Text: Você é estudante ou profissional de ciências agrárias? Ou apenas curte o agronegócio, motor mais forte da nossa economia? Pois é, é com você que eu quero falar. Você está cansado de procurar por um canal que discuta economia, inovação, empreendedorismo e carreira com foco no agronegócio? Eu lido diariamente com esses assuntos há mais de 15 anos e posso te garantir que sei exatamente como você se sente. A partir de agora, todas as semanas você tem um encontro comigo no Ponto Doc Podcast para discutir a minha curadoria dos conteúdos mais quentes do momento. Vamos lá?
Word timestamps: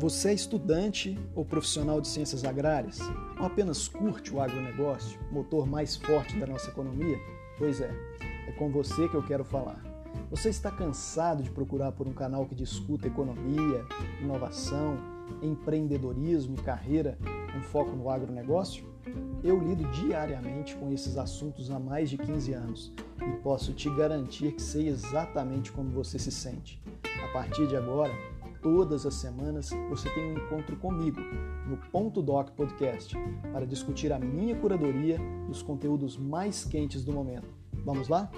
Você 0.00 0.28
é 0.28 0.32
estudante 0.32 1.18
ou 1.34 1.44
profissional 1.44 2.00
de 2.00 2.06
ciências 2.06 2.44
agrárias? 2.44 3.00
Ou 3.36 3.44
apenas 3.44 3.88
curte 3.88 4.32
o 4.32 4.40
agronegócio, 4.40 5.18
motor 5.28 5.66
mais 5.66 5.96
forte 5.96 6.38
da 6.38 6.46
nossa 6.46 6.70
economia? 6.70 7.18
Pois 7.58 7.80
é, 7.80 7.92
é 8.46 8.52
com 8.52 8.70
você 8.70 9.08
que 9.08 9.16
eu 9.16 9.26
quero 9.26 9.44
falar. 9.44 9.82
Você 10.30 10.50
está 10.50 10.70
cansado 10.70 11.42
de 11.42 11.50
procurar 11.50 11.90
por 11.90 12.06
um 12.06 12.12
canal 12.12 12.46
que 12.46 12.54
discuta 12.54 13.08
economia, 13.08 13.84
inovação, 14.22 14.96
empreendedorismo 15.42 16.54
e 16.56 16.62
carreira 16.62 17.18
com 17.52 17.60
foco 17.60 17.90
no 17.90 18.08
agronegócio? 18.08 18.86
Eu 19.42 19.58
lido 19.58 19.82
diariamente 19.90 20.76
com 20.76 20.92
esses 20.92 21.18
assuntos 21.18 21.72
há 21.72 21.78
mais 21.80 22.08
de 22.08 22.18
15 22.18 22.52
anos 22.52 22.92
e 23.20 23.42
posso 23.42 23.72
te 23.72 23.90
garantir 23.90 24.52
que 24.52 24.62
sei 24.62 24.86
exatamente 24.86 25.72
como 25.72 25.90
você 25.90 26.20
se 26.20 26.30
sente. 26.30 26.80
A 27.24 27.32
partir 27.32 27.66
de 27.66 27.76
agora, 27.76 28.12
todas 28.62 29.06
as 29.06 29.14
semanas 29.14 29.70
você 29.88 30.08
tem 30.10 30.32
um 30.32 30.36
encontro 30.36 30.76
comigo 30.76 31.20
no 31.66 31.76
Ponto 31.90 32.22
Doc 32.22 32.50
Podcast 32.50 33.16
para 33.52 33.66
discutir 33.66 34.12
a 34.12 34.18
minha 34.18 34.56
curadoria 34.56 35.18
dos 35.46 35.62
conteúdos 35.62 36.16
mais 36.16 36.64
quentes 36.64 37.04
do 37.04 37.12
momento. 37.12 37.48
Vamos 37.84 38.08
lá? 38.08 38.30